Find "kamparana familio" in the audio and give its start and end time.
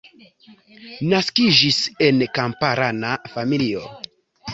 2.39-3.85